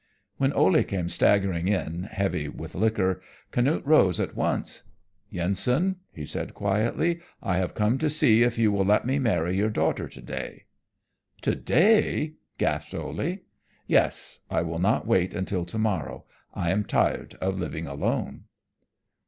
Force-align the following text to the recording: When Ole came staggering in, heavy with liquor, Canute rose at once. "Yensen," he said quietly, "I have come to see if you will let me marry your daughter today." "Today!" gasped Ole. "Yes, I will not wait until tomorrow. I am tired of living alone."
When 0.37 0.51
Ole 0.53 0.81
came 0.83 1.09
staggering 1.09 1.67
in, 1.67 2.05
heavy 2.05 2.49
with 2.49 2.73
liquor, 2.73 3.21
Canute 3.51 3.85
rose 3.85 4.19
at 4.19 4.35
once. 4.35 4.81
"Yensen," 5.29 5.97
he 6.11 6.25
said 6.25 6.55
quietly, 6.55 7.19
"I 7.43 7.57
have 7.57 7.75
come 7.75 7.99
to 7.99 8.09
see 8.09 8.41
if 8.41 8.57
you 8.57 8.71
will 8.71 8.83
let 8.83 9.05
me 9.05 9.19
marry 9.19 9.55
your 9.55 9.69
daughter 9.69 10.07
today." 10.09 10.63
"Today!" 11.43 12.33
gasped 12.57 12.95
Ole. 12.95 13.41
"Yes, 13.85 14.39
I 14.49 14.63
will 14.63 14.79
not 14.79 15.05
wait 15.05 15.35
until 15.35 15.65
tomorrow. 15.65 16.25
I 16.51 16.71
am 16.71 16.83
tired 16.83 17.35
of 17.35 17.59
living 17.59 17.85
alone." 17.85 18.45